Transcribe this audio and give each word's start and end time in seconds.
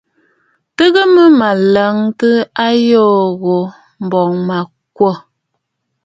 Tɨgə 0.75 1.03
mə 1.15 1.23
mə̀ 1.39 1.53
lɔntə 1.73 2.29
ayoo 2.67 3.19
ghu 3.41 3.57
mbo, 4.03 4.19
m̀bɔŋ 4.29 4.31
mə̀ 4.47 4.61
kwô. 4.95 5.11